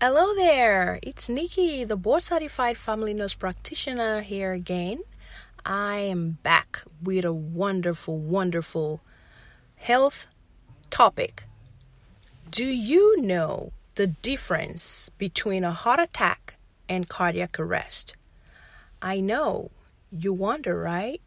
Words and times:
Hello 0.00 0.32
there, 0.32 1.00
it's 1.02 1.28
Nikki, 1.28 1.82
the 1.82 1.96
board 1.96 2.22
certified 2.22 2.78
family 2.78 3.12
nurse 3.12 3.34
practitioner 3.34 4.20
here 4.20 4.52
again. 4.52 5.02
I 5.66 5.96
am 5.96 6.38
back 6.44 6.78
with 7.02 7.24
a 7.24 7.32
wonderful, 7.32 8.16
wonderful 8.16 9.00
health 9.74 10.28
topic. 10.88 11.46
Do 12.48 12.64
you 12.64 13.20
know 13.20 13.72
the 13.96 14.06
difference 14.06 15.10
between 15.18 15.64
a 15.64 15.72
heart 15.72 15.98
attack 15.98 16.54
and 16.88 17.08
cardiac 17.08 17.58
arrest? 17.58 18.14
I 19.02 19.18
know 19.18 19.72
you 20.12 20.32
wonder, 20.32 20.78
right? 20.78 21.20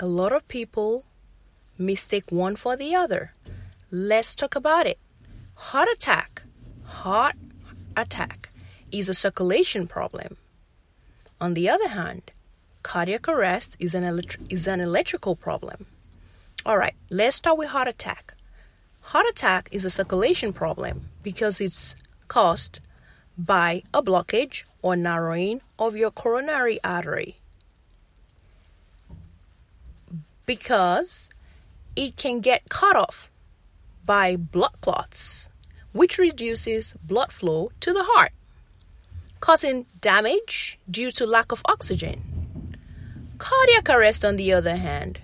A 0.00 0.06
lot 0.06 0.32
of 0.32 0.48
people 0.48 1.04
mistake 1.76 2.32
one 2.32 2.56
for 2.56 2.74
the 2.74 2.94
other. 2.94 3.34
Let's 3.90 4.34
talk 4.34 4.56
about 4.56 4.86
it. 4.86 4.98
Heart 5.56 5.90
attack, 5.92 6.44
heart 6.84 7.36
attack 7.96 8.50
is 8.90 9.08
a 9.08 9.14
circulation 9.14 9.86
problem. 9.86 10.36
On 11.40 11.54
the 11.54 11.68
other 11.68 11.88
hand, 11.88 12.32
cardiac 12.82 13.28
arrest 13.28 13.76
is 13.78 13.94
an, 13.94 14.04
elect- 14.04 14.38
is 14.48 14.66
an 14.66 14.80
electrical 14.80 15.34
problem. 15.34 15.86
All 16.64 16.78
right, 16.78 16.94
let's 17.10 17.36
start 17.36 17.58
with 17.58 17.70
heart 17.70 17.88
attack. 17.88 18.34
Heart 19.02 19.26
attack 19.28 19.68
is 19.70 19.84
a 19.84 19.90
circulation 19.90 20.52
problem 20.52 21.10
because 21.22 21.60
it's 21.60 21.94
caused 22.28 22.80
by 23.36 23.82
a 23.92 24.02
blockage 24.02 24.64
or 24.80 24.96
narrowing 24.96 25.60
of 25.78 25.96
your 25.96 26.10
coronary 26.10 26.78
artery. 26.82 27.36
Because 30.46 31.30
it 31.96 32.16
can 32.16 32.40
get 32.40 32.68
cut 32.68 32.96
off 32.96 33.30
by 34.06 34.36
blood 34.36 34.80
clots, 34.80 35.48
which 35.94 36.18
reduces 36.18 36.92
blood 37.06 37.32
flow 37.32 37.70
to 37.80 37.92
the 37.92 38.02
heart, 38.02 38.32
causing 39.40 39.86
damage 40.00 40.78
due 40.90 41.10
to 41.12 41.24
lack 41.24 41.52
of 41.52 41.62
oxygen. 41.64 42.20
Cardiac 43.38 43.88
arrest, 43.88 44.24
on 44.24 44.36
the 44.36 44.52
other 44.52 44.76
hand, 44.76 45.20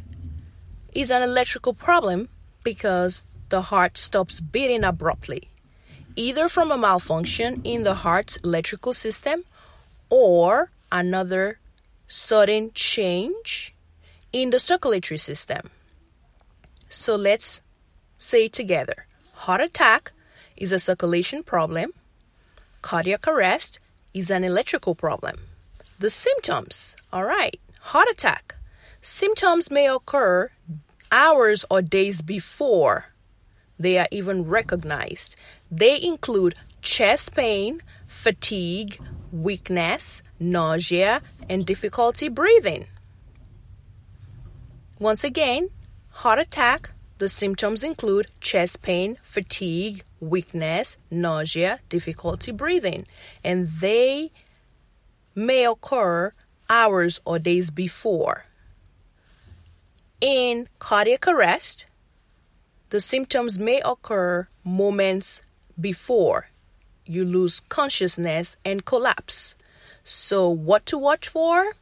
is 0.92 1.10
an 1.10 1.22
electrical 1.22 1.74
problem 1.74 2.28
because 2.62 3.24
the 3.48 3.62
heart 3.62 3.98
stops 3.98 4.41
beating 4.41 4.84
abruptly, 4.84 5.48
either 6.14 6.48
from 6.48 6.70
a 6.70 6.78
malfunction 6.78 7.60
in 7.64 7.82
the 7.82 7.94
heart's 7.94 8.36
electrical 8.38 8.92
system 8.92 9.42
or 10.08 10.70
another 10.92 11.58
sudden 12.06 12.70
change 12.74 13.74
in 14.32 14.50
the 14.50 14.58
circulatory 14.58 15.18
system. 15.18 15.70
So 16.88 17.16
let's 17.16 17.62
say 18.18 18.46
together 18.46 19.06
heart 19.34 19.62
attack 19.62 20.12
is 20.61 20.70
a 20.70 20.78
circulation 20.78 21.42
problem, 21.42 21.92
cardiac 22.83 23.27
arrest 23.27 23.80
is 24.14 24.30
an 24.30 24.44
electrical 24.44 24.94
problem. 24.94 25.36
The 25.98 26.11
symptoms, 26.11 26.94
all 27.12 27.25
right, 27.25 27.58
heart 27.80 28.08
attack. 28.11 28.55
Symptoms 29.00 29.70
may 29.70 29.88
occur 29.88 30.50
hours 31.10 31.65
or 31.71 31.82
days 31.82 32.22
before 32.22 33.06
they 33.78 33.98
are 33.98 34.06
even 34.10 34.44
recognized. 34.44 35.37
They 35.71 36.00
include 36.00 36.54
chest 36.82 37.34
pain, 37.34 37.81
fatigue, 38.06 39.00
weakness, 39.32 40.22
nausea, 40.38 41.22
and 41.48 41.65
difficulty 41.65 42.28
breathing. 42.28 42.87
Once 44.98 45.25
again, 45.25 45.71
heart 46.10 46.38
attack, 46.38 46.92
the 47.20 47.28
symptoms 47.28 47.84
include 47.84 48.28
chest 48.41 48.81
pain, 48.81 49.19
fatigue, 49.20 50.03
weakness, 50.20 50.97
nausea, 51.10 51.78
difficulty 51.91 52.50
breathing, 52.50 53.04
and 53.44 53.69
they 53.69 54.31
may 55.34 55.66
occur 55.66 56.32
hours 56.70 57.20
or 57.26 57.38
days 57.38 57.70
before. 57.70 58.47
In 60.22 60.66
cardiac 60.78 61.28
arrest, 61.28 61.84
the 62.88 63.00
symptoms 63.00 63.59
may 63.59 63.82
occur 63.84 64.48
moments 64.64 65.42
before 65.78 66.48
you 67.04 67.26
lose 67.26 67.60
consciousness 67.60 68.56
and 68.64 68.86
collapse. 68.86 69.56
So, 70.04 70.48
what 70.48 70.86
to 70.86 70.97
watch 70.97 71.28
for? 71.28 71.72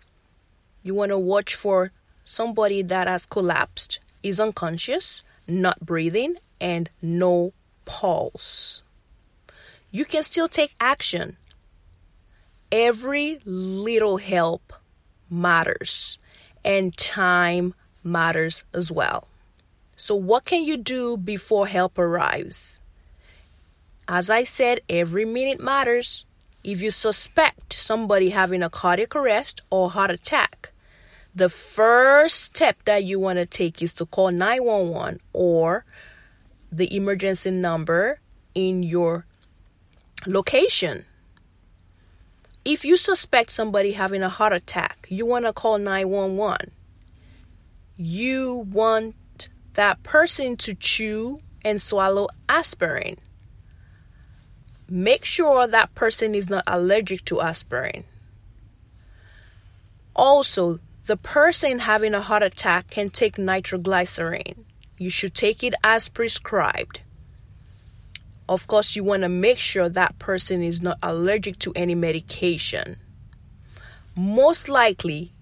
You 0.82 0.94
want 0.94 1.10
to 1.10 1.18
watch 1.18 1.54
for 1.54 1.92
somebody 2.24 2.82
that 2.82 3.06
has 3.06 3.24
collapsed, 3.24 4.00
is 4.24 4.40
unconscious, 4.40 5.22
not 5.48 5.80
breathing, 5.80 6.36
and 6.60 6.90
no 7.02 7.52
pulse. 7.84 8.82
You 9.90 10.04
can 10.04 10.22
still 10.22 10.48
take 10.48 10.74
action. 10.80 11.36
Every 12.70 13.40
little 13.44 14.18
help 14.18 14.74
matters, 15.30 16.18
and 16.64 16.96
time 16.96 17.74
matters 18.04 18.64
as 18.74 18.92
well. 18.92 19.28
So, 19.96 20.14
what 20.14 20.44
can 20.44 20.64
you 20.64 20.76
do 20.76 21.16
before 21.16 21.66
help 21.66 21.98
arrives? 21.98 22.78
As 24.06 24.30
I 24.30 24.44
said, 24.44 24.80
every 24.88 25.24
minute 25.24 25.60
matters. 25.60 26.24
If 26.62 26.82
you 26.82 26.90
suspect 26.90 27.72
somebody 27.72 28.30
having 28.30 28.62
a 28.62 28.70
cardiac 28.70 29.16
arrest 29.16 29.62
or 29.70 29.90
heart 29.90 30.10
attack, 30.10 30.72
the 31.38 31.48
first 31.48 32.42
step 32.42 32.84
that 32.84 33.04
you 33.04 33.20
want 33.20 33.38
to 33.38 33.46
take 33.46 33.80
is 33.80 33.94
to 33.94 34.04
call 34.04 34.32
911 34.32 35.20
or 35.32 35.84
the 36.72 36.94
emergency 36.94 37.52
number 37.52 38.18
in 38.54 38.82
your 38.82 39.24
location. 40.26 41.04
If 42.64 42.84
you 42.84 42.96
suspect 42.96 43.52
somebody 43.52 43.92
having 43.92 44.22
a 44.22 44.28
heart 44.28 44.52
attack, 44.52 45.06
you 45.08 45.24
want 45.26 45.44
to 45.44 45.52
call 45.52 45.78
911. 45.78 46.72
You 47.96 48.66
want 48.68 49.48
that 49.74 50.02
person 50.02 50.56
to 50.56 50.74
chew 50.74 51.40
and 51.64 51.80
swallow 51.80 52.26
aspirin. 52.48 53.16
Make 54.88 55.24
sure 55.24 55.68
that 55.68 55.94
person 55.94 56.34
is 56.34 56.50
not 56.50 56.64
allergic 56.66 57.24
to 57.26 57.40
aspirin. 57.40 58.02
Also, 60.16 60.80
the 61.08 61.16
person 61.16 61.78
having 61.78 62.12
a 62.12 62.20
heart 62.20 62.42
attack 62.42 62.90
can 62.90 63.08
take 63.08 63.38
nitroglycerin. 63.38 64.66
You 64.98 65.08
should 65.08 65.34
take 65.34 65.64
it 65.64 65.72
as 65.82 66.10
prescribed. 66.10 67.00
Of 68.46 68.66
course, 68.66 68.94
you 68.94 69.04
want 69.04 69.22
to 69.22 69.30
make 69.30 69.58
sure 69.58 69.88
that 69.88 70.18
person 70.18 70.62
is 70.62 70.82
not 70.82 70.98
allergic 71.02 71.58
to 71.60 71.72
any 71.74 71.94
medication. 71.94 72.98
Most 74.14 74.68
likely, 74.68 75.32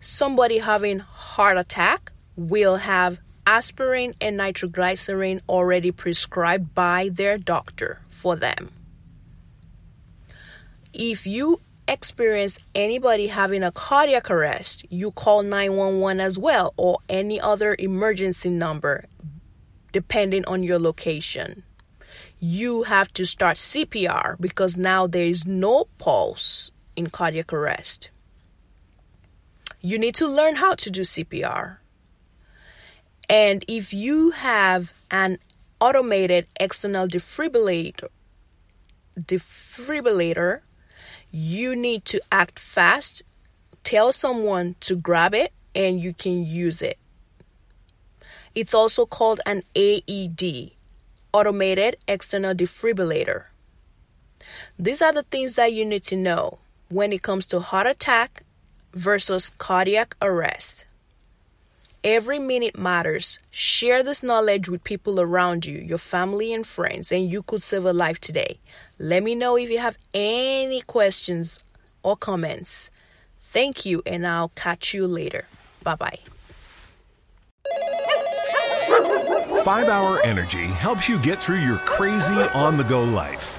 somebody 0.00 0.58
having 0.58 0.98
heart 0.98 1.58
attack 1.58 2.10
will 2.34 2.78
have 2.78 3.20
aspirin 3.46 4.14
and 4.20 4.36
nitroglycerin 4.36 5.42
already 5.48 5.92
prescribed 5.92 6.74
by 6.74 7.08
their 7.12 7.38
doctor 7.38 8.00
for 8.08 8.34
them. 8.34 8.72
If 10.92 11.24
you 11.24 11.60
experience 11.88 12.58
anybody 12.74 13.28
having 13.28 13.62
a 13.62 13.72
cardiac 13.72 14.30
arrest, 14.30 14.84
you 14.90 15.12
call 15.12 15.42
911 15.42 16.20
as 16.20 16.38
well 16.38 16.74
or 16.76 16.98
any 17.08 17.40
other 17.40 17.76
emergency 17.78 18.50
number 18.50 19.06
depending 19.92 20.44
on 20.44 20.62
your 20.62 20.78
location. 20.78 21.62
You 22.38 22.82
have 22.82 23.12
to 23.14 23.24
start 23.24 23.56
CPR 23.56 24.36
because 24.38 24.76
now 24.76 25.06
there 25.06 25.26
is 25.26 25.46
no 25.46 25.86
pulse 25.98 26.70
in 26.96 27.08
cardiac 27.08 27.52
arrest. 27.52 28.10
You 29.80 29.98
need 29.98 30.14
to 30.16 30.26
learn 30.26 30.56
how 30.56 30.74
to 30.74 30.90
do 30.90 31.02
CPR. 31.02 31.78
And 33.30 33.64
if 33.68 33.94
you 33.94 34.30
have 34.32 34.92
an 35.10 35.38
automated 35.80 36.46
external 36.60 37.06
defibrillator, 37.08 38.08
defibrillator, 39.18 40.60
you 41.36 41.76
need 41.76 42.02
to 42.06 42.18
act 42.32 42.58
fast, 42.58 43.22
tell 43.84 44.10
someone 44.10 44.74
to 44.80 44.96
grab 44.96 45.34
it, 45.34 45.52
and 45.74 46.00
you 46.00 46.14
can 46.14 46.46
use 46.46 46.80
it. 46.80 46.96
It's 48.54 48.72
also 48.72 49.04
called 49.04 49.40
an 49.44 49.62
AED, 49.74 50.70
automated 51.34 51.98
external 52.08 52.54
defibrillator. 52.54 53.48
These 54.78 55.02
are 55.02 55.12
the 55.12 55.24
things 55.24 55.56
that 55.56 55.74
you 55.74 55.84
need 55.84 56.04
to 56.04 56.16
know 56.16 56.60
when 56.88 57.12
it 57.12 57.22
comes 57.22 57.44
to 57.48 57.60
heart 57.60 57.86
attack 57.86 58.42
versus 58.94 59.52
cardiac 59.58 60.16
arrest. 60.22 60.86
Every 62.06 62.38
minute 62.38 62.78
matters. 62.78 63.40
Share 63.50 64.04
this 64.04 64.22
knowledge 64.22 64.68
with 64.68 64.84
people 64.84 65.20
around 65.20 65.66
you, 65.66 65.78
your 65.78 65.98
family 65.98 66.54
and 66.54 66.64
friends, 66.64 67.10
and 67.10 67.28
you 67.28 67.42
could 67.42 67.62
save 67.62 67.84
a 67.84 67.92
life 67.92 68.20
today. 68.20 68.60
Let 68.96 69.24
me 69.24 69.34
know 69.34 69.58
if 69.58 69.68
you 69.70 69.78
have 69.78 69.98
any 70.14 70.82
questions 70.82 71.64
or 72.04 72.16
comments. 72.16 72.92
Thank 73.40 73.84
you, 73.84 74.02
and 74.06 74.24
I'll 74.24 74.52
catch 74.54 74.94
you 74.94 75.08
later. 75.08 75.46
Bye 75.82 75.96
bye. 75.96 76.20
5 79.64 79.88
Hour 79.88 80.20
Energy 80.22 80.66
helps 80.66 81.08
you 81.08 81.18
get 81.18 81.42
through 81.42 81.58
your 81.58 81.78
crazy 81.78 82.32
on 82.34 82.76
the 82.76 82.84
go 82.84 83.02
life. 83.02 83.58